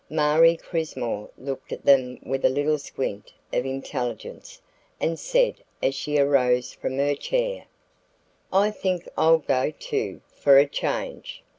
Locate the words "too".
9.77-10.21